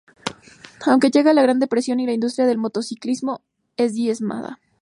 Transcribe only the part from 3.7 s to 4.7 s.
es diezmada.